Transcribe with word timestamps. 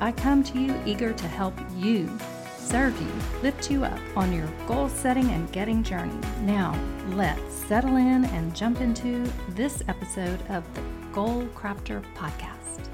I 0.00 0.12
come 0.12 0.42
to 0.44 0.58
you 0.58 0.74
eager 0.84 1.12
to 1.12 1.28
help 1.28 1.54
you, 1.76 2.10
serve 2.56 3.00
you, 3.00 3.12
lift 3.42 3.70
you 3.70 3.84
up 3.84 4.00
on 4.16 4.32
your 4.32 4.46
goal 4.66 4.88
setting 4.88 5.30
and 5.30 5.50
getting 5.52 5.82
journey. 5.82 6.18
Now, 6.40 6.78
let's 7.10 7.54
settle 7.54 7.96
in 7.96 8.24
and 8.24 8.54
jump 8.54 8.80
into 8.80 9.30
this 9.50 9.82
episode 9.88 10.40
of 10.48 10.64
the 10.74 10.82
Goal 11.12 11.46
Crafter 11.54 12.02
Podcast. 12.14 12.88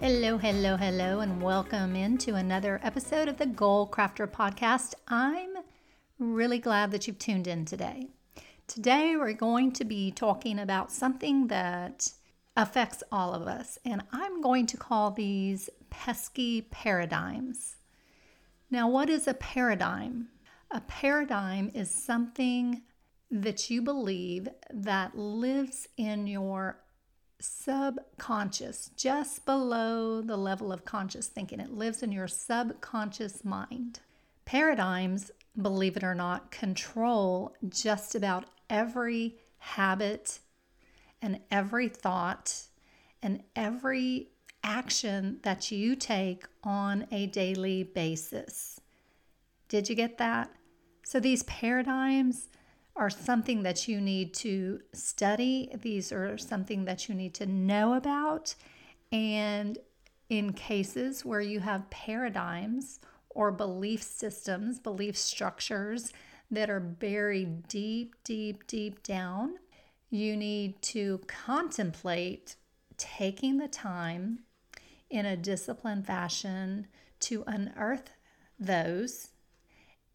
Hello, 0.00 0.38
hello, 0.38 0.76
hello, 0.76 1.20
and 1.20 1.42
welcome 1.42 1.96
into 1.96 2.34
another 2.34 2.80
episode 2.82 3.28
of 3.28 3.38
the 3.38 3.46
Goal 3.46 3.88
Crafter 3.88 4.26
Podcast. 4.26 4.94
I'm 5.08 5.54
really 6.18 6.58
glad 6.58 6.90
that 6.90 7.06
you've 7.06 7.18
tuned 7.18 7.46
in 7.46 7.64
today. 7.64 8.08
Today, 8.66 9.16
we're 9.16 9.32
going 9.34 9.72
to 9.72 9.84
be 9.84 10.10
talking 10.10 10.58
about 10.58 10.90
something 10.90 11.48
that 11.48 12.10
affects 12.56 13.02
all 13.10 13.34
of 13.34 13.48
us, 13.48 13.78
and 13.84 14.02
I'm 14.12 14.40
going 14.40 14.66
to 14.66 14.76
call 14.76 15.10
these 15.10 15.68
pesky 16.00 16.60
paradigms. 16.60 17.76
Now, 18.70 18.88
what 18.88 19.08
is 19.08 19.28
a 19.28 19.34
paradigm? 19.34 20.28
A 20.70 20.80
paradigm 20.80 21.70
is 21.72 21.90
something 21.90 22.82
that 23.30 23.70
you 23.70 23.80
believe 23.80 24.48
that 24.72 25.16
lives 25.16 25.86
in 25.96 26.26
your 26.26 26.80
subconscious, 27.40 28.90
just 28.96 29.46
below 29.46 30.20
the 30.20 30.36
level 30.36 30.72
of 30.72 30.84
conscious 30.84 31.28
thinking. 31.28 31.60
It 31.60 31.72
lives 31.72 32.02
in 32.02 32.10
your 32.10 32.28
subconscious 32.28 33.44
mind. 33.44 34.00
Paradigms, 34.44 35.30
believe 35.60 35.96
it 35.96 36.04
or 36.04 36.14
not, 36.14 36.50
control 36.50 37.54
just 37.68 38.14
about 38.14 38.46
every 38.68 39.38
habit 39.58 40.40
and 41.22 41.40
every 41.50 41.88
thought 41.88 42.64
and 43.22 43.42
every 43.56 44.33
action 44.64 45.38
that 45.42 45.70
you 45.70 45.94
take 45.94 46.44
on 46.64 47.06
a 47.12 47.26
daily 47.26 47.84
basis. 47.84 48.80
Did 49.68 49.88
you 49.88 49.94
get 49.94 50.18
that? 50.18 50.50
So, 51.04 51.20
these 51.20 51.42
paradigms 51.44 52.48
are 52.96 53.10
something 53.10 53.62
that 53.62 53.86
you 53.86 54.00
need 54.00 54.32
to 54.34 54.80
study, 54.92 55.70
these 55.82 56.10
are 56.12 56.38
something 56.38 56.84
that 56.86 57.08
you 57.08 57.14
need 57.14 57.34
to 57.34 57.46
know 57.46 57.94
about. 57.94 58.54
And 59.12 59.78
in 60.30 60.52
cases 60.52 61.24
where 61.24 61.40
you 61.40 61.60
have 61.60 61.90
paradigms 61.90 63.00
or 63.30 63.52
belief 63.52 64.02
systems, 64.02 64.78
belief 64.78 65.16
structures 65.16 66.12
that 66.50 66.70
are 66.70 66.80
buried 66.80 67.68
deep, 67.68 68.14
deep, 68.24 68.66
deep 68.66 69.02
down, 69.02 69.54
you 70.10 70.36
need 70.36 70.80
to 70.82 71.20
contemplate 71.26 72.56
taking 72.96 73.58
the 73.58 73.68
time 73.68 74.38
in 75.10 75.26
a 75.26 75.36
disciplined 75.36 76.06
fashion 76.06 76.86
to 77.20 77.44
unearth 77.46 78.10
those 78.58 79.28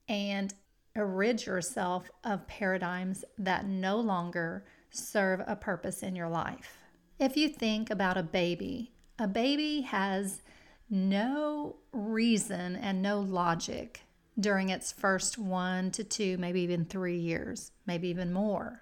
and 0.07 0.53
rid 0.95 1.45
yourself 1.45 2.09
of 2.23 2.47
paradigms 2.47 3.23
that 3.37 3.65
no 3.65 3.99
longer 3.99 4.65
serve 4.91 5.41
a 5.47 5.55
purpose 5.55 6.03
in 6.03 6.15
your 6.15 6.29
life. 6.29 6.77
If 7.19 7.37
you 7.37 7.49
think 7.49 7.89
about 7.89 8.17
a 8.17 8.23
baby, 8.23 8.91
a 9.17 9.27
baby 9.27 9.81
has 9.81 10.41
no 10.89 11.77
reason 11.91 12.75
and 12.75 13.01
no 13.01 13.19
logic 13.19 14.01
during 14.39 14.69
its 14.69 14.91
first 14.91 15.37
one 15.37 15.91
to 15.91 16.03
two, 16.03 16.37
maybe 16.37 16.61
even 16.61 16.85
three 16.85 17.17
years, 17.17 17.71
maybe 17.85 18.07
even 18.07 18.31
more. 18.31 18.81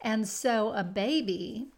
And 0.00 0.26
so 0.26 0.72
a 0.72 0.84
baby 0.84 1.68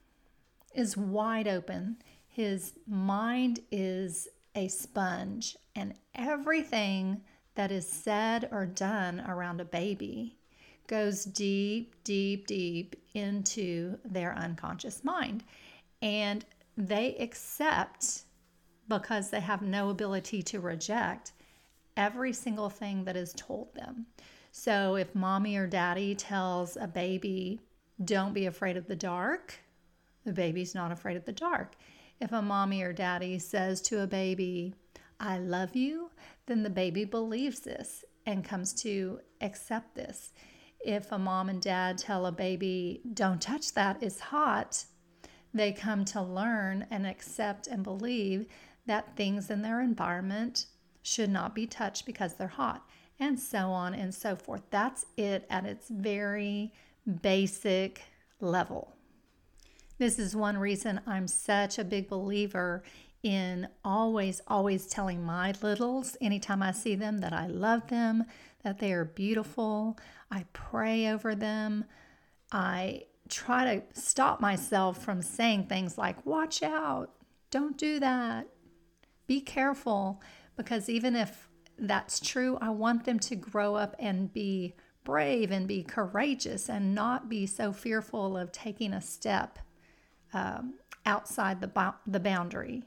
is 0.75 0.97
wide 0.97 1.49
open 1.49 1.97
his 2.33 2.73
mind 2.87 3.61
is 3.71 4.27
a 4.55 4.67
sponge, 4.69 5.55
and 5.77 5.95
everything 6.15 7.21
that 7.55 7.71
is 7.71 7.87
said 7.87 8.49
or 8.51 8.65
done 8.65 9.23
around 9.29 9.61
a 9.61 9.67
baby 9.67 10.39
goes 10.87 11.27
deep, 11.27 11.95
deep, 12.05 12.47
deep 12.47 12.97
into 13.13 13.99
their 14.05 14.35
unconscious 14.35 15.05
mind. 15.05 15.45
And 16.01 16.45
they 16.77 17.17
accept, 17.17 18.23
because 18.89 19.29
they 19.29 19.41
have 19.41 19.61
no 19.61 19.91
ability 19.91 20.43
to 20.45 20.61
reject, 20.61 21.33
every 21.99 22.33
single 22.33 22.71
thing 22.71 23.05
that 23.05 23.17
is 23.17 23.35
told 23.35 23.75
them. 23.75 24.07
So 24.53 24.97
if 24.97 25.15
mommy 25.15 25.57
or 25.57 25.67
daddy 25.67 26.15
tells 26.15 26.79
a 26.79 26.87
baby, 26.87 27.61
don't 28.03 28.33
be 28.33 28.47
afraid 28.47 28.79
of 28.79 28.87
the 28.87 28.97
dark, 28.97 29.55
the 30.25 30.33
baby's 30.33 30.75
not 30.75 30.93
afraid 30.93 31.19
of 31.19 31.27
the 31.27 31.33
dark. 31.33 31.75
If 32.23 32.31
a 32.31 32.41
mommy 32.41 32.83
or 32.83 32.93
daddy 32.93 33.41
says 33.41 33.83
to 33.83 34.03
a 34.03 34.07
baby, 34.07 34.77
I 35.19 35.39
love 35.39 35.75
you, 35.75 36.13
then 36.47 36.63
the 36.63 36.71
baby 36.71 37.05
believes 37.05 37.59
this 37.59 38.05
and 38.25 38.45
comes 38.45 38.73
to 38.83 39.19
accept 39.41 39.97
this. 39.97 40.33
If 40.79 41.11
a 41.11 41.19
mom 41.19 41.49
and 41.49 41.61
dad 41.61 41.99
tell 41.99 42.27
a 42.27 42.31
baby, 42.31 43.01
don't 43.13 43.43
touch 43.43 43.75
that, 43.75 44.01
it's 44.05 44.21
hot, 44.21 44.85
they 45.53 45.73
come 45.73 46.05
to 46.07 46.23
learn 46.23 46.87
and 46.93 47.09
accept 47.09 47.67
and 47.67 47.83
believe 47.83 48.47
that 48.87 49.17
things 49.17 49.51
in 49.51 49.63
their 49.63 49.81
environment 49.81 50.67
should 51.03 51.29
not 51.29 51.57
be 51.57 51.67
touched 51.67 52.07
because 52.07 52.35
they're 52.35 52.47
hot, 52.47 52.89
and 53.19 53.37
so 53.37 53.73
on 53.73 53.95
and 53.95 54.15
so 54.15 54.37
forth. 54.37 54.63
That's 54.71 55.07
it 55.17 55.45
at 55.51 55.67
its 55.67 55.89
very 55.89 56.73
basic 57.21 58.01
level. 58.39 58.95
This 60.03 60.19
is 60.19 60.35
one 60.35 60.59
reason 60.59 61.01
I'm 61.07 61.29
such 61.29 61.79
a 61.79 61.85
big 61.85 62.09
believer 62.09 62.83
in 63.23 63.69
always, 63.85 64.41
always 64.49 64.89
telling 64.89 65.23
my 65.23 65.55
littles 65.63 66.17
anytime 66.21 66.61
I 66.61 66.73
see 66.73 66.97
them 66.97 67.19
that 67.19 67.33
I 67.33 67.47
love 67.47 67.87
them, 67.87 68.25
that 68.65 68.81
they 68.81 68.93
are 68.95 69.05
beautiful. 69.05 69.97
I 70.29 70.45
pray 70.53 71.07
over 71.07 71.37
them. 71.37 71.85
I 72.51 73.05
try 73.29 73.77
to 73.77 74.01
stop 74.01 74.41
myself 74.41 75.01
from 75.05 75.23
saying 75.23 75.67
things 75.67 75.97
like, 75.97 76.27
watch 76.27 76.65
out, 76.65 77.11
don't 77.53 77.79
do 77.79 78.01
that, 78.01 78.49
be 79.29 79.41
careful, 79.41 80.21
because 80.57 80.89
even 80.89 81.15
if 81.15 81.49
that's 81.79 82.19
true, 82.19 82.59
I 82.61 82.71
want 82.71 83.05
them 83.05 83.21
to 83.21 83.37
grow 83.37 83.77
up 83.77 83.95
and 84.01 84.33
be 84.33 84.75
brave 85.05 85.53
and 85.53 85.69
be 85.69 85.85
courageous 85.85 86.69
and 86.69 86.93
not 86.93 87.29
be 87.29 87.47
so 87.47 87.73
fearful 87.73 88.37
of 88.37 88.51
taking 88.51 88.93
a 88.93 89.01
step 89.01 89.61
um, 90.33 90.75
outside 91.07 91.61
the, 91.61 91.95
the 92.07 92.21
boundary. 92.21 92.83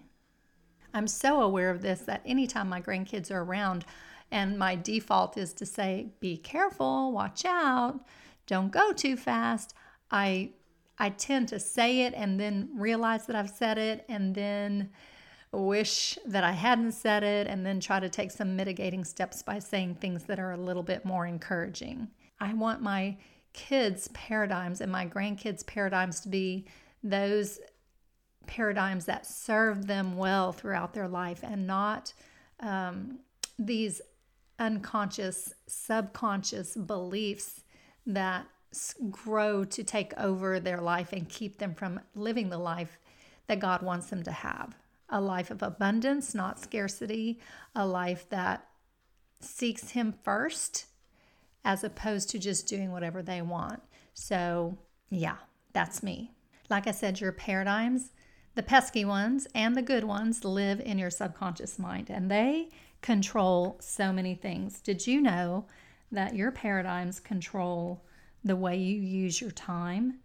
I'm 0.94 1.08
so 1.08 1.42
aware 1.42 1.70
of 1.70 1.82
this 1.82 2.02
that 2.02 2.22
anytime 2.26 2.70
my 2.70 2.82
grandkids 2.82 3.30
are 3.30 3.44
around, 3.44 3.86
and 4.32 4.58
my 4.58 4.76
default 4.76 5.38
is 5.38 5.54
to 5.54 5.66
say, 5.66 6.08
be 6.20 6.38
careful, 6.38 7.12
watch 7.12 7.46
out, 7.46 8.00
don't 8.48 8.72
go 8.72 8.92
too 8.92 9.16
fast. 9.16 9.74
I 10.12 10.52
I 10.98 11.10
tend 11.10 11.50
to 11.50 11.60
say 11.60 12.02
it 12.02 12.14
and 12.14 12.40
then 12.40 12.70
realize 12.74 13.26
that 13.26 13.36
I've 13.36 13.50
said 13.50 13.78
it 13.78 14.06
and 14.08 14.34
then 14.34 14.92
wish 15.52 16.18
that 16.26 16.46
I 16.46 16.54
hadn't 16.54 16.94
said 16.94 17.22
it 17.22 17.48
and 17.48 17.66
then 17.66 17.82
try 17.82 18.00
to 18.00 18.08
take 18.08 18.32
some 18.32 18.56
mitigating 18.56 19.04
steps 19.04 19.44
by 19.44 19.60
saying 19.60 19.96
things 19.96 20.24
that 20.24 20.40
are 20.40 20.52
a 20.52 20.58
little 20.58 20.84
bit 20.84 21.04
more 21.04 21.26
encouraging. 21.26 22.08
I 22.40 22.54
want 22.54 22.82
my 22.82 23.18
kids' 23.52 24.08
paradigms 24.14 24.80
and 24.80 24.92
my 24.92 25.06
grandkids' 25.06 25.66
paradigms 25.66 26.22
to 26.22 26.30
be 26.30 26.66
those 27.06 27.60
paradigms 28.48 29.06
that 29.06 29.26
serve 29.26 29.88
them 29.88 30.18
well 30.18 30.52
throughout 30.52 30.94
their 30.94 31.08
life 31.08 31.40
and 31.44 31.66
not 31.68 32.14
um, 32.60 33.20
these 33.60 34.02
unconscious, 34.60 35.54
subconscious 35.68 36.76
beliefs 36.76 37.64
that 38.06 38.46
grow 39.10 39.64
to 39.64 39.84
take 39.84 40.14
over 40.18 40.60
their 40.60 40.82
life 40.82 41.14
and 41.14 41.30
keep 41.30 41.60
them 41.60 41.74
from 41.74 42.00
living 42.16 42.50
the 42.50 42.58
life 42.58 42.98
that 43.48 43.60
God 43.60 43.82
wants 43.82 44.08
them 44.08 44.24
to 44.24 44.32
have 44.32 44.76
a 45.10 45.22
life 45.22 45.52
of 45.52 45.62
abundance, 45.62 46.34
not 46.34 46.60
scarcity, 46.60 47.40
a 47.76 47.86
life 47.86 48.28
that 48.30 48.68
seeks 49.40 49.92
Him 49.92 50.16
first 50.24 50.88
as 51.64 51.84
opposed 51.84 52.30
to 52.32 52.40
just 52.40 52.68
doing 52.68 52.92
whatever 52.92 53.22
they 53.22 53.42
want. 53.42 53.84
So, 54.16 54.80
yeah, 55.12 55.36
that's 55.74 56.02
me. 56.02 56.32
Like 56.70 56.88
I 56.88 56.92
said, 56.92 57.22
your 57.22 57.32
paradigms, 57.32 58.12
The 58.56 58.64
pesky 58.64 59.04
ones 59.04 59.48
and 59.54 59.76
the 59.76 59.82
good 59.82 60.06
ones 60.06 60.46
live 60.46 60.80
in 60.80 60.98
your 60.98 61.10
subconscious 61.10 61.78
mind 61.78 62.10
and 62.10 62.32
they 62.32 62.70
control 63.02 63.78
so 63.82 64.14
many 64.14 64.34
things. 64.34 64.80
Did 64.80 65.06
you 65.06 65.20
know 65.20 65.66
that 66.12 66.36
your 66.36 66.52
paradigms 66.52 67.20
control 67.20 68.06
the 68.46 68.56
way 68.56 68.78
you 68.78 69.02
use 69.02 69.42
your 69.42 69.52
time? 69.52 70.20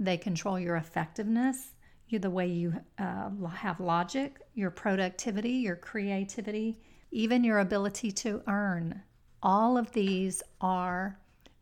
They 0.00 0.16
control 0.16 0.58
your 0.58 0.76
effectiveness, 0.76 1.74
the 2.10 2.30
way 2.30 2.48
you 2.48 2.74
uh, 2.98 3.30
have 3.54 3.78
logic, 3.78 4.40
your 4.54 4.70
productivity, 4.70 5.50
your 5.50 5.76
creativity, 5.76 6.80
even 7.12 7.44
your 7.44 7.60
ability 7.60 8.10
to 8.10 8.42
earn. 8.48 9.00
All 9.42 9.78
of 9.78 9.92
these 9.92 10.42
are 10.60 11.18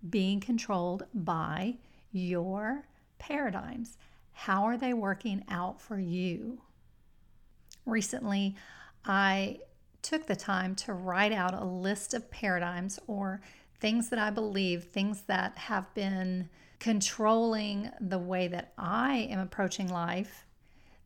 being 0.08 0.40
controlled 0.40 1.04
by 1.12 1.76
your 2.12 2.86
paradigms. 3.18 3.98
How 4.34 4.64
are 4.64 4.76
they 4.76 4.92
working 4.92 5.44
out 5.48 5.80
for 5.80 5.98
you? 5.98 6.60
Recently, 7.86 8.56
I 9.04 9.60
took 10.02 10.26
the 10.26 10.36
time 10.36 10.74
to 10.74 10.92
write 10.92 11.32
out 11.32 11.54
a 11.54 11.64
list 11.64 12.12
of 12.12 12.30
paradigms 12.30 12.98
or 13.06 13.40
things 13.80 14.10
that 14.10 14.18
I 14.18 14.30
believe, 14.30 14.84
things 14.84 15.22
that 15.22 15.56
have 15.56 15.92
been 15.94 16.50
controlling 16.78 17.90
the 18.00 18.18
way 18.18 18.48
that 18.48 18.74
I 18.76 19.28
am 19.30 19.38
approaching 19.38 19.88
life 19.88 20.44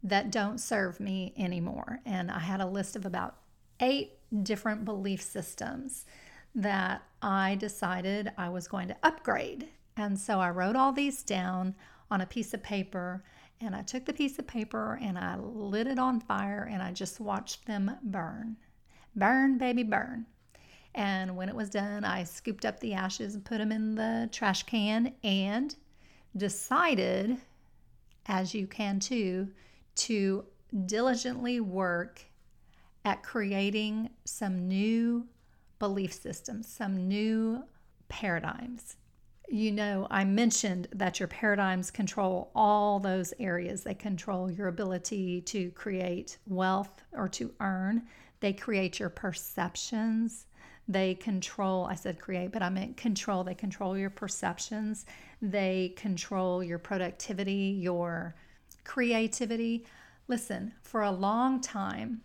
that 0.02 0.30
don't 0.30 0.58
serve 0.58 0.98
me 0.98 1.32
anymore. 1.36 2.00
And 2.04 2.30
I 2.30 2.40
had 2.40 2.60
a 2.60 2.66
list 2.66 2.96
of 2.96 3.06
about 3.06 3.36
eight 3.80 4.18
different 4.42 4.84
belief 4.84 5.22
systems 5.22 6.04
that 6.54 7.02
I 7.22 7.56
decided 7.56 8.32
I 8.36 8.48
was 8.48 8.68
going 8.68 8.88
to 8.88 8.96
upgrade. 9.02 9.68
And 9.96 10.18
so 10.18 10.40
I 10.40 10.50
wrote 10.50 10.76
all 10.76 10.92
these 10.92 11.22
down 11.22 11.74
on 12.10 12.20
a 12.20 12.26
piece 12.26 12.54
of 12.54 12.62
paper 12.62 13.22
and 13.60 13.74
I 13.74 13.82
took 13.82 14.04
the 14.04 14.12
piece 14.12 14.38
of 14.38 14.46
paper 14.46 14.98
and 15.02 15.18
I 15.18 15.36
lit 15.36 15.86
it 15.86 15.98
on 15.98 16.20
fire 16.20 16.68
and 16.70 16.82
I 16.82 16.92
just 16.92 17.18
watched 17.20 17.66
them 17.66 17.90
burn. 18.02 18.56
Burn, 19.16 19.58
baby, 19.58 19.82
burn. 19.82 20.26
And 20.94 21.36
when 21.36 21.48
it 21.48 21.54
was 21.54 21.70
done, 21.70 22.04
I 22.04 22.24
scooped 22.24 22.64
up 22.64 22.78
the 22.80 22.94
ashes 22.94 23.34
and 23.34 23.44
put 23.44 23.58
them 23.58 23.72
in 23.72 23.94
the 23.94 24.28
trash 24.32 24.62
can 24.62 25.12
and 25.24 25.74
decided, 26.36 27.38
as 28.26 28.54
you 28.54 28.66
can 28.66 29.00
too, 29.00 29.48
to 29.96 30.44
diligently 30.86 31.60
work 31.60 32.22
at 33.04 33.22
creating 33.22 34.10
some 34.24 34.68
new 34.68 35.26
belief 35.78 36.12
systems, 36.12 36.68
some 36.68 37.08
new 37.08 37.64
paradigms. 38.08 38.96
You 39.50 39.72
know, 39.72 40.06
I 40.10 40.24
mentioned 40.24 40.88
that 40.92 41.18
your 41.18 41.28
paradigms 41.28 41.90
control 41.90 42.50
all 42.54 43.00
those 43.00 43.32
areas. 43.40 43.82
They 43.82 43.94
control 43.94 44.50
your 44.50 44.68
ability 44.68 45.40
to 45.42 45.70
create 45.70 46.36
wealth 46.46 47.02
or 47.12 47.28
to 47.30 47.54
earn, 47.60 48.02
they 48.40 48.52
create 48.52 48.98
your 48.98 49.08
perceptions. 49.08 50.46
They 50.86 51.14
control, 51.14 51.84
I 51.84 51.94
said 51.96 52.18
create, 52.18 52.52
but 52.52 52.62
I 52.62 52.70
meant 52.70 52.96
control. 52.96 53.44
They 53.44 53.54
control 53.54 53.98
your 53.98 54.08
perceptions. 54.08 55.04
They 55.42 55.92
control 55.96 56.64
your 56.64 56.78
productivity, 56.78 57.76
your 57.78 58.34
creativity. 58.84 59.84
Listen, 60.28 60.72
for 60.82 61.02
a 61.02 61.10
long 61.10 61.60
time, 61.60 62.22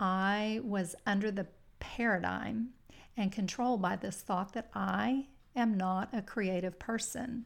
I 0.00 0.60
was 0.62 0.94
under 1.04 1.30
the 1.30 1.48
paradigm 1.80 2.70
and 3.16 3.30
controlled 3.30 3.82
by 3.82 3.96
this 3.96 4.22
thought 4.22 4.54
that 4.54 4.70
I 4.74 5.26
am 5.56 5.76
not 5.76 6.08
a 6.12 6.22
creative 6.22 6.78
person. 6.78 7.44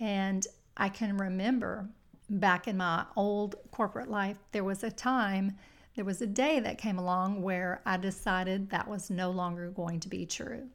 And 0.00 0.46
I 0.76 0.88
can 0.88 1.16
remember 1.16 1.88
back 2.28 2.68
in 2.68 2.76
my 2.76 3.04
old 3.16 3.56
corporate 3.70 4.10
life, 4.10 4.36
there 4.52 4.64
was 4.64 4.82
a 4.82 4.90
time, 4.90 5.56
there 5.94 6.04
was 6.04 6.20
a 6.20 6.26
day 6.26 6.60
that 6.60 6.78
came 6.78 6.98
along 6.98 7.42
where 7.42 7.80
I 7.86 7.96
decided 7.96 8.70
that 8.70 8.88
was 8.88 9.10
no 9.10 9.30
longer 9.30 9.70
going 9.70 10.00
to 10.00 10.08
be 10.08 10.26
true. 10.26 10.68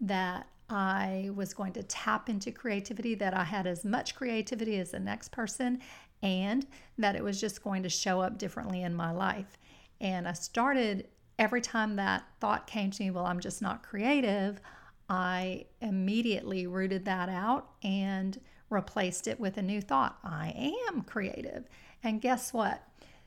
That 0.00 0.46
I 0.70 1.30
was 1.34 1.52
going 1.52 1.74
to 1.74 1.82
tap 1.82 2.28
into 2.28 2.50
creativity, 2.50 3.14
that 3.16 3.34
I 3.34 3.44
had 3.44 3.66
as 3.66 3.84
much 3.84 4.14
creativity 4.14 4.78
as 4.78 4.92
the 4.92 5.00
next 5.00 5.30
person, 5.30 5.80
and 6.22 6.66
that 6.96 7.16
it 7.16 7.22
was 7.22 7.40
just 7.40 7.62
going 7.62 7.82
to 7.82 7.88
show 7.88 8.22
up 8.22 8.38
differently 8.38 8.82
in 8.82 8.94
my 8.94 9.10
life. 9.10 9.58
And 10.00 10.26
I 10.26 10.32
started 10.32 11.08
every 11.38 11.60
time 11.60 11.96
that 11.96 12.24
thought 12.40 12.66
came 12.66 12.90
to 12.90 13.02
me, 13.02 13.10
well, 13.10 13.26
I'm 13.26 13.40
just 13.40 13.60
not 13.60 13.82
creative, 13.82 14.60
I 15.08 15.66
immediately 15.80 16.66
rooted 16.66 17.04
that 17.04 17.28
out 17.28 17.70
and 17.82 18.40
replaced 18.70 19.28
it 19.28 19.38
with 19.38 19.56
a 19.56 19.62
new 19.62 19.80
thought 19.80 20.18
I 20.24 20.74
am 20.88 21.02
creative. 21.02 21.64
And 22.02 22.20
guess 22.20 22.52
what? 22.52 22.82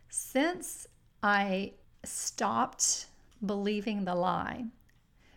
Since 0.10 0.88
I 1.22 1.74
stopped 2.04 3.08
believing 3.46 4.06
the 4.06 4.16
lie, 4.16 4.66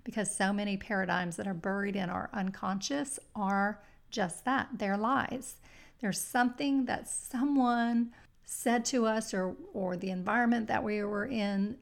because 0.05 0.35
so 0.35 0.52
many 0.52 0.76
paradigms 0.76 1.37
that 1.37 1.46
are 1.46 1.55
buried 1.55 1.96
in 1.96 2.08
our 2.08 2.31
unconscious 2.32 3.19
are 3.35 3.82
just 4.11 4.44
that 4.46 4.69
they're 4.73 4.96
lies. 4.96 5.56
There's 6.00 6.20
something 6.20 6.87
that 6.87 7.08
someone 7.08 8.12
said 8.44 8.87
to 8.87 9.05
us 9.05 9.35
or, 9.35 9.55
or 9.75 9.96
the 9.96 10.11
environment 10.11 10.67
that 10.69 10.82
we 10.82 11.02
were 11.02 11.26
in 11.26 11.76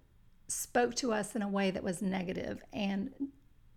spoke 0.48 0.94
to 0.96 1.12
us 1.12 1.36
in 1.36 1.42
a 1.42 1.48
way 1.48 1.70
that 1.70 1.84
was 1.84 2.02
negative 2.02 2.62
and 2.72 3.12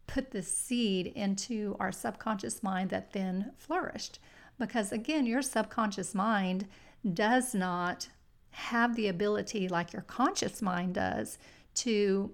put 0.09 0.31
the 0.31 0.41
seed 0.41 1.07
into 1.07 1.75
our 1.79 1.91
subconscious 1.91 2.63
mind 2.63 2.89
that 2.89 3.13
then 3.13 3.51
flourished. 3.57 4.19
Because 4.57 4.91
again, 4.91 5.25
your 5.25 5.43
subconscious 5.43 6.15
mind 6.15 6.67
does 7.13 7.53
not 7.53 8.09
have 8.51 8.95
the 8.95 9.07
ability, 9.07 9.67
like 9.67 9.93
your 9.93 10.01
conscious 10.01 10.61
mind 10.61 10.95
does, 10.95 11.37
to 11.75 12.31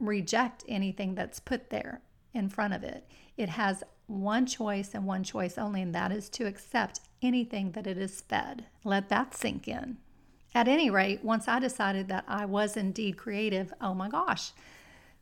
reject 0.00 0.64
anything 0.68 1.14
that's 1.14 1.38
put 1.38 1.70
there 1.70 2.02
in 2.34 2.48
front 2.48 2.74
of 2.74 2.82
it. 2.82 3.06
It 3.36 3.50
has 3.50 3.84
one 4.06 4.44
choice 4.44 4.90
and 4.92 5.06
one 5.06 5.22
choice 5.22 5.56
only, 5.56 5.82
and 5.82 5.94
that 5.94 6.10
is 6.10 6.28
to 6.30 6.46
accept 6.46 7.00
anything 7.22 7.70
that 7.72 7.86
it 7.86 7.98
is 7.98 8.20
fed. 8.22 8.66
Let 8.82 9.08
that 9.10 9.34
sink 9.34 9.68
in. 9.68 9.98
At 10.54 10.66
any 10.66 10.90
rate, 10.90 11.24
once 11.24 11.46
I 11.46 11.60
decided 11.60 12.08
that 12.08 12.24
I 12.26 12.44
was 12.46 12.76
indeed 12.76 13.16
creative, 13.16 13.72
oh 13.80 13.94
my 13.94 14.08
gosh, 14.08 14.50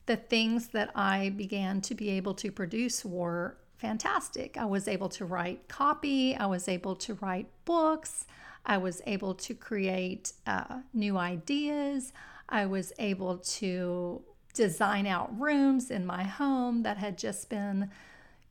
the 0.09 0.17
things 0.17 0.69
that 0.69 0.91
I 0.95 1.29
began 1.29 1.83
to 1.83 1.95
be 1.95 2.09
able 2.09 2.33
to 2.37 2.51
produce 2.51 3.05
were 3.05 3.59
fantastic. 3.77 4.57
I 4.57 4.65
was 4.65 4.89
able 4.89 5.11
to 5.11 5.27
write 5.27 5.69
copy, 5.69 6.35
I 6.35 6.47
was 6.47 6.67
able 6.67 6.97
to 6.97 7.15
write 7.15 7.47
books, 7.67 8.27
I 8.65 8.79
was 8.79 9.03
able 9.07 9.35
to 9.35 9.55
create 9.55 10.33
uh, 10.47 10.79
new 10.95 11.19
ideas, 11.19 12.15
I 12.49 12.65
was 12.65 12.91
able 12.99 13.37
to 13.37 14.23
design 14.55 15.07
out 15.07 15.39
rooms 15.39 15.91
in 15.91 16.07
my 16.07 16.23
home 16.23 16.85
that 16.85 16.97
had 16.97 17.19
just 17.19 17.51
been, 17.51 17.91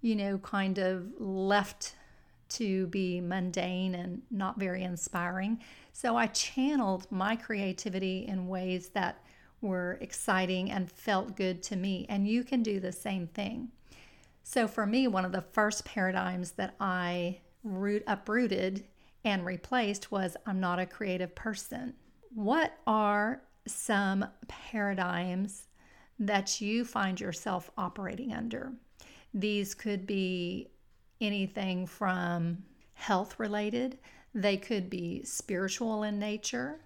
you 0.01 0.15
know, 0.15 0.37
kind 0.37 0.77
of 0.77 1.07
left 1.19 1.95
to 2.49 2.85
be 2.87 3.19
mundane 3.19 3.95
and 3.95 4.21
not 4.29 4.59
very 4.59 4.83
inspiring. 4.83 5.59
So 5.91 6.15
I 6.15 6.27
channeled 6.27 7.07
my 7.11 7.35
creativity 7.35 8.27
in 8.27 8.47
ways 8.47 8.89
that 8.89 9.23
were 9.61 9.97
exciting 10.01 10.71
and 10.71 10.91
felt 10.91 11.35
good 11.35 11.63
to 11.63 11.75
me. 11.75 12.05
And 12.09 12.27
you 12.27 12.43
can 12.43 12.63
do 12.63 12.79
the 12.79 12.91
same 12.91 13.27
thing. 13.27 13.69
So 14.43 14.67
for 14.67 14.85
me, 14.85 15.07
one 15.07 15.25
of 15.25 15.31
the 15.31 15.41
first 15.41 15.83
paradigms 15.83 16.51
that 16.51 16.75
I 16.79 17.39
root 17.63 18.03
uprooted 18.07 18.85
and 19.23 19.45
replaced 19.45 20.11
was 20.11 20.37
I'm 20.45 20.59
not 20.59 20.79
a 20.79 20.85
creative 20.85 21.35
person. 21.35 21.93
What 22.33 22.77
are 22.85 23.41
some 23.65 24.25
paradigms 24.47 25.67
that 26.19 26.61
you 26.61 26.85
find 26.85 27.19
yourself 27.19 27.69
operating 27.77 28.33
under? 28.33 28.71
These 29.33 29.75
could 29.75 30.07
be 30.07 30.69
anything 31.19 31.85
from 31.85 32.63
health 32.93 33.39
related, 33.39 33.99
they 34.33 34.57
could 34.57 34.89
be 34.89 35.23
spiritual 35.23 36.03
in 36.03 36.19
nature, 36.19 36.79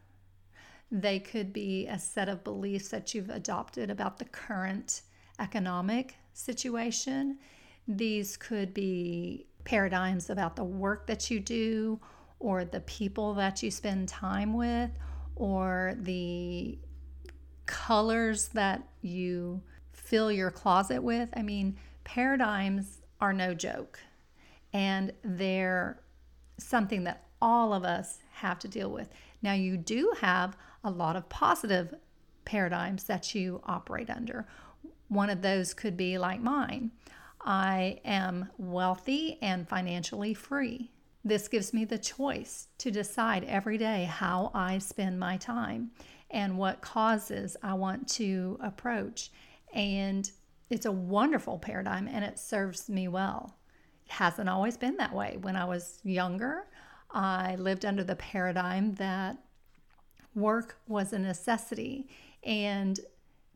they 0.91 1.19
could 1.19 1.53
be 1.53 1.87
a 1.87 1.97
set 1.97 2.27
of 2.27 2.43
beliefs 2.43 2.89
that 2.89 3.15
you've 3.15 3.29
adopted 3.29 3.89
about 3.89 4.17
the 4.17 4.25
current 4.25 5.01
economic 5.39 6.15
situation. 6.33 7.39
These 7.87 8.35
could 8.37 8.73
be 8.73 9.47
paradigms 9.63 10.29
about 10.29 10.55
the 10.55 10.63
work 10.63 11.07
that 11.07 11.31
you 11.31 11.39
do 11.39 11.99
or 12.39 12.65
the 12.65 12.81
people 12.81 13.33
that 13.35 13.63
you 13.63 13.71
spend 13.71 14.09
time 14.09 14.53
with 14.53 14.89
or 15.35 15.93
the 15.97 16.77
colors 17.65 18.49
that 18.49 18.83
you 19.01 19.61
fill 19.93 20.31
your 20.31 20.51
closet 20.51 21.01
with. 21.01 21.29
I 21.35 21.41
mean, 21.41 21.77
paradigms 22.03 23.01
are 23.21 23.33
no 23.33 23.53
joke 23.53 23.99
and 24.73 25.13
they're 25.23 26.01
something 26.57 27.03
that 27.05 27.25
all 27.41 27.73
of 27.73 27.83
us 27.83 28.19
have 28.33 28.59
to 28.59 28.67
deal 28.67 28.91
with. 28.91 29.09
Now, 29.41 29.53
you 29.53 29.77
do 29.77 30.13
have 30.21 30.55
a 30.83 30.91
lot 30.91 31.15
of 31.15 31.29
positive 31.29 31.93
paradigms 32.45 33.03
that 33.05 33.35
you 33.35 33.61
operate 33.65 34.09
under. 34.09 34.47
One 35.07 35.29
of 35.29 35.41
those 35.41 35.73
could 35.73 35.97
be 35.97 36.17
like 36.17 36.41
mine 36.41 36.91
I 37.43 37.99
am 38.05 38.49
wealthy 38.57 39.39
and 39.41 39.67
financially 39.67 40.33
free. 40.33 40.91
this 41.23 41.47
gives 41.47 41.71
me 41.71 41.85
the 41.85 41.97
choice 41.99 42.67
to 42.79 42.89
decide 42.89 43.43
every 43.43 43.77
day 43.77 44.05
how 44.05 44.49
I 44.55 44.79
spend 44.79 45.19
my 45.19 45.37
time 45.37 45.91
and 46.31 46.57
what 46.57 46.81
causes 46.81 47.55
I 47.61 47.75
want 47.75 48.07
to 48.13 48.57
approach. 48.61 49.31
And 49.73 50.29
it's 50.69 50.87
a 50.87 50.91
wonderful 50.91 51.59
paradigm 51.59 52.07
and 52.07 52.25
it 52.25 52.39
serves 52.39 52.89
me 52.89 53.07
well. 53.07 53.57
It 54.05 54.13
hasn't 54.13 54.49
always 54.49 54.77
been 54.77 54.97
that 54.97 55.13
way. 55.13 55.37
When 55.41 55.55
I 55.55 55.65
was 55.65 55.99
younger, 56.03 56.67
I 57.11 57.55
lived 57.55 57.85
under 57.85 58.03
the 58.03 58.15
paradigm 58.15 58.93
that 58.95 59.37
work 60.35 60.77
was 60.87 61.13
a 61.13 61.19
necessity 61.19 62.09
and 62.43 62.99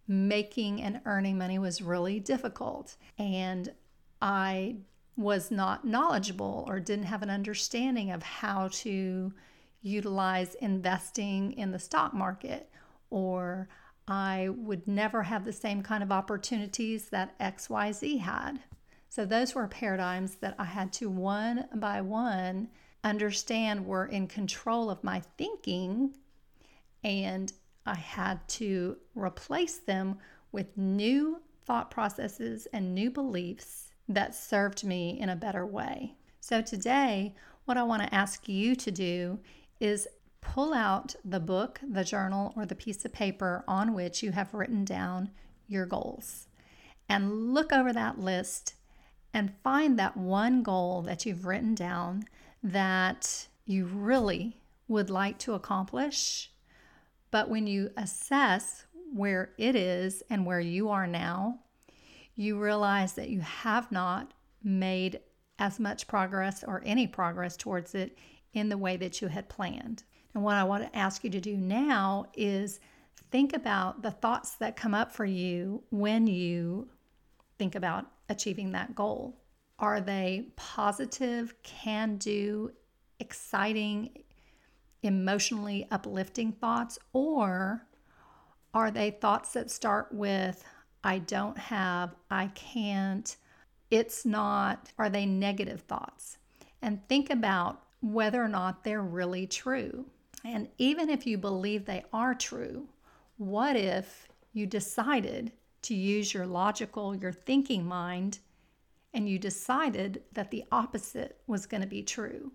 making 0.08 0.82
and 0.82 1.02
earning 1.06 1.38
money 1.38 1.58
was 1.58 1.82
really 1.82 2.20
difficult. 2.20 2.96
And 3.18 3.72
I 4.22 4.78
was 5.18 5.50
not 5.50 5.86
knowledgeable 5.86 6.66
or 6.68 6.80
didn't 6.80 7.06
have 7.06 7.24
an 7.24 7.30
understanding 7.30 8.12
of 8.12 8.22
how 8.22 8.68
to 8.70 9.34
utilize 9.82 10.56
investing 10.56 11.54
in 11.54 11.72
the 11.72 11.80
stock 11.80 12.14
market, 12.14 12.70
or 13.10 13.70
I 14.08 14.50
would 14.50 14.88
never 14.88 15.24
have 15.24 15.46
the 15.46 15.54
same 15.54 15.82
kind 15.82 16.04
of 16.04 16.12
opportunities 16.12 17.10
that 17.10 17.38
XYZ 17.40 18.20
had. 18.20 18.60
So, 19.10 19.26
those 19.26 19.56
were 19.56 19.68
paradigms 19.68 20.36
that 20.36 20.56
I 20.60 20.66
had 20.66 20.92
to 20.94 21.10
one 21.10 21.68
by 21.76 22.02
one 22.02 22.70
understand 23.04 23.86
were 23.86 24.08
in 24.08 24.28
control 24.28 24.90
of 24.90 25.04
my 25.04 25.22
thinking, 25.38 26.16
and 27.06 27.54
I 27.86 27.96
had 27.96 28.46
to 28.50 28.98
replace 29.14 29.78
them 29.78 30.18
with 30.52 30.76
new 30.76 31.40
thought 31.66 31.92
processes 31.92 32.68
and 32.74 32.94
new 32.94 33.12
beliefs 33.12 33.92
that 34.10 34.36
served 34.36 34.84
me 34.84 35.20
in 35.20 35.30
a 35.30 35.36
better 35.36 35.66
way. 35.66 36.16
So, 36.42 36.62
today, 36.62 37.36
what 37.66 37.78
I 37.78 37.84
want 37.84 38.02
to 38.02 38.14
ask 38.14 38.50
you 38.50 38.76
to 38.76 38.92
do 38.92 39.40
is 39.80 40.08
pull 40.42 40.74
out 40.74 41.16
the 41.24 41.40
book, 41.40 41.80
the 41.88 42.04
journal, 42.04 42.54
or 42.56 42.66
the 42.66 42.76
piece 42.76 43.06
of 43.06 43.14
paper 43.14 43.64
on 43.68 43.94
which 43.94 44.22
you 44.22 44.32
have 44.32 44.54
written 44.54 44.84
down 44.84 45.30
your 45.68 45.86
goals 45.86 46.48
and 47.08 47.54
look 47.54 47.72
over 47.72 47.94
that 47.94 48.20
list 48.20 48.76
and 49.34 49.54
find 49.64 50.00
that 50.00 50.18
one 50.18 50.64
goal 50.64 51.02
that 51.04 51.26
you've 51.26 51.46
written 51.46 51.76
down 51.76 52.24
that 52.64 53.48
you 53.66 53.86
really 53.86 54.58
would 54.88 55.10
like 55.10 55.38
to 55.40 55.54
accomplish. 55.54 56.52
But 57.36 57.50
when 57.50 57.68
you 57.68 57.90
assess 57.98 58.86
where 59.14 59.50
it 59.58 59.76
is 59.76 60.24
and 60.30 60.46
where 60.46 60.62
you 60.62 60.88
are 60.88 61.06
now, 61.06 61.60
you 62.34 62.58
realize 62.58 63.12
that 63.16 63.28
you 63.28 63.42
have 63.42 63.92
not 63.92 64.34
made 64.64 65.20
as 65.60 65.78
much 65.78 66.08
progress 66.08 66.64
or 66.64 66.82
any 66.86 67.08
progress 67.08 67.58
towards 67.58 67.94
it 67.94 68.18
in 68.54 68.70
the 68.70 68.78
way 68.78 68.96
that 68.96 69.22
you 69.22 69.28
had 69.28 69.50
planned. 69.50 70.04
And 70.34 70.46
what 70.46 70.56
I 70.56 70.64
want 70.64 70.86
to 70.86 70.98
ask 70.98 71.26
you 71.26 71.30
to 71.32 71.42
do 71.42 71.58
now 71.58 72.28
is 72.36 72.80
think 73.32 73.52
about 73.52 74.02
the 74.02 74.12
thoughts 74.12 74.56
that 74.56 74.78
come 74.78 74.94
up 74.94 75.12
for 75.12 75.26
you 75.26 75.84
when 75.90 76.28
you 76.28 76.88
think 77.60 77.76
about 77.76 78.06
achieving 78.30 78.72
that 78.72 78.96
goal. 78.96 79.42
Are 79.78 80.00
they 80.00 80.52
positive, 80.56 81.54
can 81.64 82.16
do, 82.16 82.72
exciting, 83.20 84.24
emotionally 85.04 85.88
uplifting 85.92 86.52
thoughts? 86.52 86.98
Or 87.14 87.86
are 88.74 88.92
they 88.92 89.12
thoughts 89.12 89.54
that 89.54 89.72
start 89.72 90.10
with, 90.12 90.64
I 91.04 91.20
don't 91.20 91.58
have, 91.58 92.16
I 92.30 92.48
can't, 92.48 93.36
it's 93.92 94.26
not, 94.26 94.92
are 94.98 95.10
they 95.10 95.26
negative 95.26 95.82
thoughts? 95.82 96.38
And 96.82 97.08
think 97.08 97.30
about 97.30 97.84
whether 98.02 98.44
or 98.44 98.48
not 98.48 98.84
they're 98.84 99.02
really 99.02 99.48
true. 99.48 100.06
And 100.44 100.68
even 100.78 101.10
if 101.10 101.26
you 101.26 101.38
believe 101.38 101.86
they 101.86 102.04
are 102.12 102.36
true, 102.36 102.88
what 103.38 103.76
if 103.76 104.28
you 104.54 104.66
decided 104.66 105.52
to 105.84 105.96
use 105.96 106.34
your 106.34 106.46
logical, 106.46 107.16
your 107.16 107.32
thinking 107.32 107.86
mind, 107.86 108.40
and 109.14 109.30
you 109.30 109.40
decided 109.40 110.24
that 110.34 110.52
the 110.52 110.66
opposite 110.72 111.40
was 111.48 111.66
going 111.66 111.82
to 111.82 111.88
be 111.88 112.04
true 112.04 112.52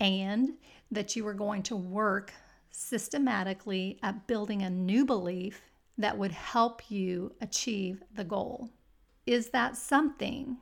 and 0.00 0.54
that 0.90 1.16
you 1.16 1.24
were 1.24 1.34
going 1.34 1.62
to 1.64 1.76
work 1.76 2.32
systematically 2.70 3.98
at 4.02 4.26
building 4.26 4.62
a 4.62 4.70
new 4.70 5.04
belief 5.04 5.62
that 5.98 6.16
would 6.16 6.32
help 6.32 6.90
you 6.90 7.32
achieve 7.40 8.02
the 8.14 8.24
goal. 8.24 8.68
Is 9.26 9.48
that 9.50 9.76
something 9.76 10.58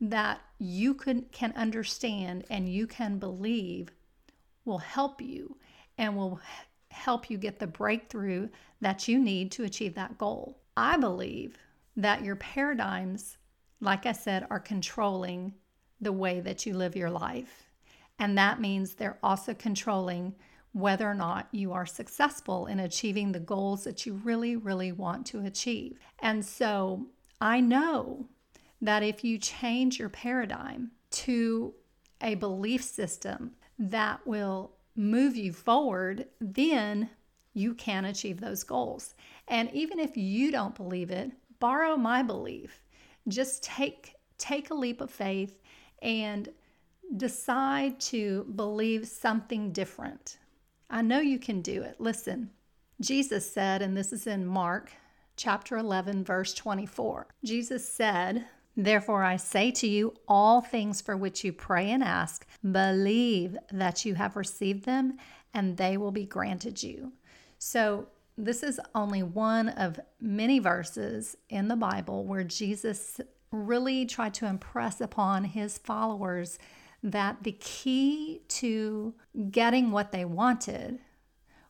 that 0.00 0.40
you 0.58 0.94
could, 0.94 1.30
can 1.30 1.52
understand 1.52 2.44
and 2.50 2.68
you 2.68 2.86
can 2.86 3.18
believe 3.18 3.90
will 4.64 4.78
help 4.78 5.20
you 5.20 5.56
and 5.98 6.16
will 6.16 6.40
help 6.90 7.30
you 7.30 7.38
get 7.38 7.58
the 7.58 7.66
breakthrough 7.66 8.48
that 8.80 9.06
you 9.06 9.18
need 9.18 9.52
to 9.52 9.64
achieve 9.64 9.94
that 9.94 10.18
goal? 10.18 10.58
I 10.76 10.96
believe 10.96 11.56
that 11.96 12.24
your 12.24 12.36
paradigms, 12.36 13.36
like 13.80 14.06
I 14.06 14.12
said, 14.12 14.46
are 14.50 14.58
controlling 14.58 15.54
the 16.00 16.12
way 16.12 16.40
that 16.40 16.66
you 16.66 16.74
live 16.74 16.96
your 16.96 17.10
life. 17.10 17.68
And 18.22 18.38
that 18.38 18.60
means 18.60 18.94
they're 18.94 19.18
also 19.20 19.52
controlling 19.52 20.36
whether 20.70 21.10
or 21.10 21.14
not 21.14 21.48
you 21.50 21.72
are 21.72 21.84
successful 21.84 22.66
in 22.66 22.78
achieving 22.78 23.32
the 23.32 23.40
goals 23.40 23.82
that 23.82 24.06
you 24.06 24.14
really, 24.14 24.54
really 24.54 24.92
want 24.92 25.26
to 25.26 25.44
achieve. 25.44 25.98
And 26.20 26.44
so 26.44 27.08
I 27.40 27.58
know 27.60 28.28
that 28.80 29.02
if 29.02 29.24
you 29.24 29.38
change 29.38 29.98
your 29.98 30.08
paradigm 30.08 30.92
to 31.10 31.74
a 32.20 32.36
belief 32.36 32.84
system 32.84 33.54
that 33.76 34.24
will 34.24 34.70
move 34.94 35.34
you 35.34 35.52
forward, 35.52 36.26
then 36.40 37.10
you 37.54 37.74
can 37.74 38.04
achieve 38.04 38.40
those 38.40 38.62
goals. 38.62 39.16
And 39.48 39.68
even 39.72 39.98
if 39.98 40.16
you 40.16 40.52
don't 40.52 40.76
believe 40.76 41.10
it, 41.10 41.32
borrow 41.58 41.96
my 41.96 42.22
belief. 42.22 42.84
Just 43.26 43.64
take 43.64 44.14
take 44.38 44.70
a 44.70 44.74
leap 44.74 45.00
of 45.00 45.10
faith 45.10 45.60
and 46.02 46.48
decide 47.16 48.00
to 48.00 48.44
believe 48.56 49.06
something 49.06 49.72
different. 49.72 50.38
I 50.90 51.02
know 51.02 51.20
you 51.20 51.38
can 51.38 51.62
do 51.62 51.82
it. 51.82 51.96
Listen, 51.98 52.50
Jesus 53.00 53.50
said, 53.50 53.82
and 53.82 53.96
this 53.96 54.12
is 54.12 54.26
in 54.26 54.46
Mark 54.46 54.92
chapter 55.36 55.76
11, 55.76 56.24
verse 56.24 56.54
24. 56.54 57.26
Jesus 57.44 57.88
said, 57.88 58.44
Therefore, 58.76 59.22
I 59.22 59.36
say 59.36 59.70
to 59.72 59.86
you, 59.86 60.14
all 60.26 60.60
things 60.60 61.00
for 61.00 61.16
which 61.16 61.44
you 61.44 61.52
pray 61.52 61.90
and 61.90 62.02
ask, 62.02 62.46
believe 62.70 63.56
that 63.70 64.04
you 64.04 64.14
have 64.14 64.36
received 64.36 64.84
them, 64.84 65.18
and 65.52 65.76
they 65.76 65.96
will 65.96 66.12
be 66.12 66.24
granted 66.24 66.82
you. 66.82 67.12
So, 67.58 68.08
this 68.38 68.62
is 68.62 68.80
only 68.94 69.22
one 69.22 69.68
of 69.68 70.00
many 70.18 70.58
verses 70.58 71.36
in 71.50 71.68
the 71.68 71.76
Bible 71.76 72.24
where 72.24 72.44
Jesus 72.44 73.20
really 73.50 74.06
tried 74.06 74.32
to 74.34 74.46
impress 74.46 75.02
upon 75.02 75.44
his 75.44 75.76
followers 75.76 76.58
that 77.02 77.42
the 77.42 77.52
key 77.52 78.42
to 78.48 79.14
getting 79.50 79.90
what 79.90 80.12
they 80.12 80.24
wanted 80.24 81.00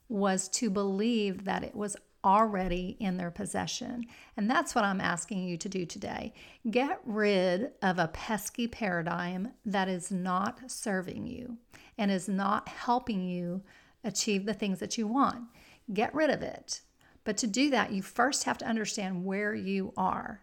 was 0.08 0.48
to 0.48 0.68
believe 0.68 1.44
that 1.44 1.64
it 1.64 1.74
was 1.74 1.96
already 2.24 2.96
in 3.00 3.16
their 3.16 3.30
possession. 3.30 4.04
And 4.36 4.48
that's 4.48 4.74
what 4.74 4.84
I'm 4.84 5.00
asking 5.00 5.42
you 5.42 5.56
to 5.56 5.68
do 5.68 5.84
today. 5.84 6.34
Get 6.70 7.00
rid 7.04 7.72
of 7.82 7.98
a 7.98 8.08
pesky 8.08 8.68
paradigm 8.68 9.52
that 9.64 9.88
is 9.88 10.10
not 10.12 10.70
serving 10.70 11.26
you 11.26 11.56
and 11.98 12.10
is 12.10 12.28
not 12.28 12.68
helping 12.68 13.22
you 13.22 13.62
achieve 14.04 14.44
the 14.44 14.54
things 14.54 14.78
that 14.80 14.98
you 14.98 15.06
want. 15.06 15.44
Get 15.92 16.14
rid 16.14 16.30
of 16.30 16.42
it. 16.42 16.80
But 17.24 17.36
to 17.38 17.46
do 17.46 17.70
that, 17.70 17.92
you 17.92 18.02
first 18.02 18.44
have 18.44 18.58
to 18.58 18.66
understand 18.68 19.24
where 19.24 19.54
you 19.54 19.92
are 19.96 20.42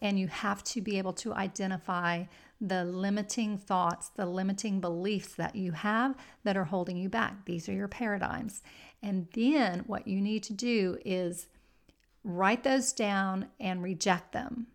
and 0.00 0.18
you 0.18 0.28
have 0.28 0.62
to 0.64 0.80
be 0.80 0.98
able 0.98 1.12
to 1.14 1.32
identify 1.34 2.24
the 2.68 2.84
limiting 2.84 3.58
thoughts, 3.58 4.10
the 4.16 4.26
limiting 4.26 4.80
beliefs 4.80 5.34
that 5.34 5.54
you 5.54 5.72
have 5.72 6.14
that 6.44 6.56
are 6.56 6.64
holding 6.64 6.96
you 6.96 7.08
back. 7.08 7.44
These 7.44 7.68
are 7.68 7.74
your 7.74 7.88
paradigms. 7.88 8.62
And 9.02 9.28
then 9.34 9.84
what 9.86 10.08
you 10.08 10.20
need 10.20 10.42
to 10.44 10.54
do 10.54 10.98
is 11.04 11.46
write 12.22 12.64
those 12.64 12.92
down 12.92 13.48
and 13.60 13.82
reject 13.82 14.32
them. 14.32 14.68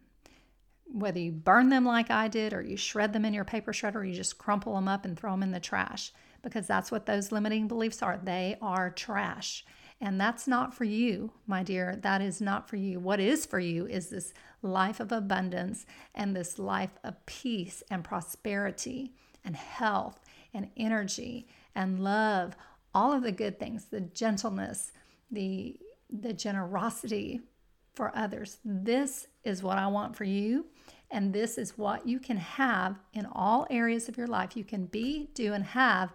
Whether 0.91 1.19
you 1.19 1.31
burn 1.31 1.69
them 1.69 1.85
like 1.85 2.11
I 2.11 2.27
did, 2.27 2.53
or 2.53 2.61
you 2.61 2.77
shred 2.77 3.13
them 3.13 3.25
in 3.25 3.33
your 3.33 3.45
paper 3.45 3.73
shredder, 3.73 3.95
or 3.95 4.03
you 4.03 4.13
just 4.13 4.37
crumple 4.37 4.75
them 4.75 4.87
up 4.87 5.05
and 5.05 5.17
throw 5.17 5.31
them 5.31 5.43
in 5.43 5.51
the 5.51 5.59
trash, 5.59 6.11
because 6.41 6.67
that's 6.67 6.91
what 6.91 7.05
those 7.05 7.31
limiting 7.31 7.67
beliefs 7.67 8.01
are. 8.01 8.19
They 8.21 8.57
are 8.61 8.89
trash. 8.89 9.65
And 10.01 10.19
that's 10.19 10.47
not 10.47 10.73
for 10.73 10.85
you, 10.85 11.31
my 11.45 11.61
dear. 11.61 11.97
That 12.01 12.21
is 12.21 12.39
not 12.39 12.69
for 12.69 12.77
you. 12.77 12.99
What 12.99 13.19
is 13.19 13.45
for 13.45 13.59
you 13.59 13.85
is 13.85 14.09
this 14.09 14.33
life 14.61 14.99
of 14.99 15.11
abundance 15.11 15.85
and 16.15 16.35
this 16.35 16.57
life 16.57 16.97
of 17.03 17.25
peace 17.25 17.83
and 17.91 18.03
prosperity 18.03 19.11
and 19.43 19.55
health 19.55 20.21
and 20.53 20.69
energy 20.77 21.47
and 21.75 22.03
love, 22.03 22.55
all 22.93 23.11
of 23.11 23.23
the 23.23 23.31
good 23.31 23.59
things, 23.59 23.85
the 23.85 24.01
gentleness, 24.01 24.91
the 25.31 25.77
the 26.11 26.33
generosity, 26.33 27.39
for 27.93 28.15
others. 28.15 28.59
This 28.63 29.27
is 29.43 29.61
what 29.61 29.77
I 29.77 29.87
want 29.87 30.15
for 30.15 30.23
you. 30.23 30.65
And 31.11 31.33
this 31.33 31.57
is 31.57 31.77
what 31.77 32.07
you 32.07 32.17
can 32.17 32.37
have 32.37 32.97
in 33.13 33.27
all 33.31 33.67
areas 33.69 34.07
of 34.07 34.17
your 34.17 34.25
life. 34.25 34.55
You 34.55 34.63
can 34.63 34.85
be, 34.85 35.29
do, 35.33 35.53
and 35.53 35.65
have 35.65 36.13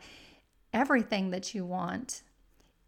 everything 0.72 1.30
that 1.30 1.54
you 1.54 1.64
want 1.64 2.22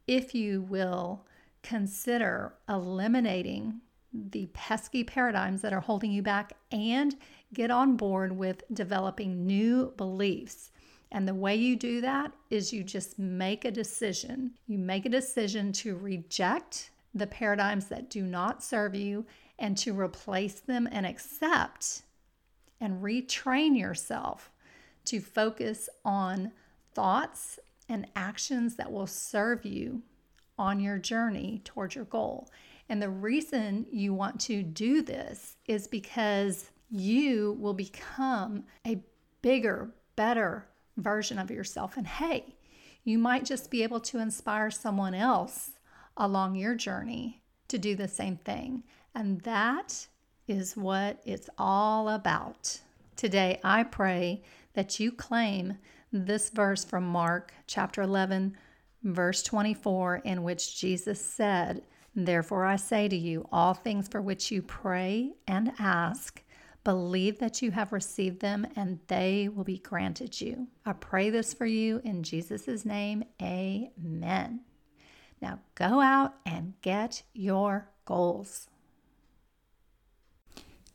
if 0.07 0.35
you 0.35 0.63
will 0.63 1.25
consider 1.63 2.55
eliminating 2.69 3.81
the 4.13 4.47
pesky 4.55 5.05
paradigms 5.05 5.61
that 5.63 5.73
are 5.73 5.81
holding 5.81 6.11
you 6.11 6.23
back 6.23 6.53
and 6.71 7.17
get 7.53 7.71
on 7.71 7.97
board 7.97 8.37
with 8.37 8.63
developing 8.73 9.47
new 9.47 9.93
beliefs. 9.97 10.71
And 11.13 11.27
the 11.27 11.35
way 11.35 11.55
you 11.55 11.77
do 11.77 12.01
that 12.01 12.33
is 12.51 12.73
you 12.73 12.83
just 12.83 13.19
make 13.19 13.65
a 13.65 13.71
decision. 13.71 14.53
You 14.67 14.79
make 14.79 15.07
a 15.07 15.11
decision 15.11 15.73
to 15.73 15.97
reject 15.97 16.91
the 17.15 17.27
paradigms 17.27 17.87
that 17.87 18.11
do 18.11 18.23
not 18.23 18.63
serve 18.63 18.95
you 18.95 19.27
and 19.59 19.77
to 19.79 19.99
replace 19.99 20.61
them 20.61 20.89
and 20.91 21.07
accept 21.07 22.03
and 22.81 23.03
retrain 23.03 23.79
yourself 23.79 24.51
to 25.07 25.21
focus 25.21 25.89
on 26.05 26.53
thoughts 26.93 27.59
and 27.89 28.07
actions 28.17 28.77
that 28.77 28.91
will 28.91 29.07
serve 29.07 29.65
you 29.65 30.03
on 30.59 30.81
your 30.81 30.99
journey 30.99 31.61
towards 31.65 31.95
your 31.95 32.05
goal. 32.05 32.49
And 32.89 33.03
the 33.03 33.11
reason 33.11 33.87
you 33.91 34.15
want 34.15 34.41
to 34.43 34.63
do 34.63 35.03
this 35.03 35.57
is 35.67 35.87
because 35.87 36.71
you 36.91 37.57
will 37.61 37.75
become 37.75 38.65
a 38.87 39.03
bigger, 39.43 39.91
better 40.15 40.67
version 40.97 41.39
of 41.39 41.51
yourself. 41.51 41.97
And 41.97 42.07
hey, 42.07 42.57
you 43.05 43.19
might 43.19 43.45
just 43.45 43.71
be 43.71 43.83
able 43.83 44.01
to 44.01 44.19
inspire 44.19 44.71
someone 44.71 45.15
else 45.15 45.73
along 46.17 46.57
your 46.57 46.75
journey 46.75 47.43
to 47.69 47.79
do 47.79 47.95
the 47.95 48.09
same 48.09 48.37
thing. 48.37 48.83
And 49.15 49.41
that 49.43 50.07
is 50.49 50.77
what 50.77 51.21
it's 51.25 51.51
all 51.59 52.09
about. 52.09 52.81
Today, 53.17 53.61
I 53.65 53.83
pray 53.83 54.43
that 54.75 55.01
you 55.01 55.11
claim 55.11 55.79
this 56.25 56.51
verse 56.51 56.85
from 56.85 57.05
Mark 57.05 57.53
chapter 57.67 58.03
11, 58.03 58.57
verse 59.03 59.43
24, 59.43 60.17
in 60.25 60.43
which 60.43 60.79
Jesus 60.79 61.21
said, 61.21 61.83
Therefore 62.15 62.65
I 62.65 62.77
say 62.77 63.09
to 63.09 63.17
you, 63.17 63.47
all 63.53 63.75
things 63.75 64.09
for 64.09 64.23
which 64.23 64.51
you 64.51 64.63
pray 64.63 65.35
and 65.47 65.73
ask, 65.79 66.43
believe 66.83 67.39
that 67.41 67.61
you 67.61 67.73
have 67.73 67.93
received 67.93 68.41
them 68.41 68.67
and 68.77 69.01
they 69.09 69.49
will 69.49 69.65
be 69.65 69.79
granted 69.79 70.41
you. 70.41 70.69
I 70.87 70.93
pray 70.95 71.31
this 71.31 71.53
for 71.53 71.67
you 71.67 72.01
in 72.05 72.23
Jesus' 72.23 72.85
name. 72.85 73.25
Amen. 73.43 74.61
Now 75.43 75.59
go 75.75 76.01
out 76.01 76.37
and 76.47 76.75
get 76.81 77.23
your 77.35 77.91
goals. 78.07 78.69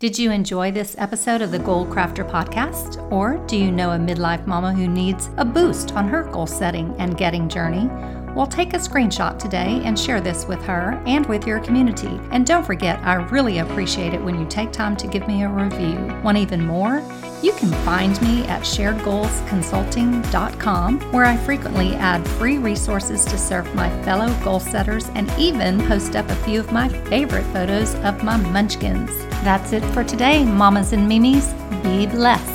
Did 0.01 0.17
you 0.17 0.31
enjoy 0.31 0.71
this 0.71 0.95
episode 0.97 1.43
of 1.43 1.51
the 1.51 1.59
Goal 1.59 1.85
Crafter 1.85 2.27
podcast? 2.27 2.99
Or 3.11 3.37
do 3.45 3.55
you 3.55 3.71
know 3.71 3.91
a 3.91 3.99
midlife 3.99 4.47
mama 4.47 4.73
who 4.73 4.87
needs 4.87 5.29
a 5.37 5.45
boost 5.45 5.91
on 5.91 6.07
her 6.07 6.23
goal 6.23 6.47
setting 6.47 6.95
and 6.97 7.15
getting 7.15 7.47
journey? 7.47 7.85
Well, 8.33 8.47
take 8.47 8.73
a 8.73 8.77
screenshot 8.77 9.37
today 9.37 9.79
and 9.85 9.99
share 9.99 10.19
this 10.19 10.47
with 10.47 10.59
her 10.63 10.99
and 11.05 11.27
with 11.27 11.45
your 11.45 11.59
community. 11.59 12.19
And 12.31 12.47
don't 12.47 12.65
forget, 12.65 12.99
I 13.03 13.13
really 13.13 13.59
appreciate 13.59 14.15
it 14.15 14.23
when 14.23 14.39
you 14.39 14.47
take 14.47 14.71
time 14.71 14.97
to 14.97 15.05
give 15.05 15.27
me 15.27 15.43
a 15.43 15.49
review. 15.49 15.99
Want 16.23 16.39
even 16.39 16.65
more? 16.65 17.03
You 17.41 17.53
can 17.53 17.71
find 17.83 18.21
me 18.21 18.45
at 18.45 18.61
sharedgoalsconsulting.com, 18.61 20.99
where 21.11 21.25
I 21.25 21.37
frequently 21.37 21.95
add 21.95 22.27
free 22.27 22.59
resources 22.59 23.25
to 23.25 23.35
serve 23.37 23.73
my 23.73 23.89
fellow 24.03 24.31
goal 24.43 24.59
setters 24.59 25.09
and 25.15 25.31
even 25.39 25.79
post 25.87 26.15
up 26.15 26.29
a 26.29 26.35
few 26.35 26.59
of 26.59 26.71
my 26.71 26.87
favorite 26.87 27.45
photos 27.45 27.95
of 27.95 28.23
my 28.23 28.37
munchkins. 28.37 29.09
That's 29.43 29.73
it 29.73 29.83
for 29.85 30.03
today, 30.03 30.45
mamas 30.45 30.93
and 30.93 31.07
mimis. 31.07 31.51
Be 31.81 32.05
blessed. 32.05 32.50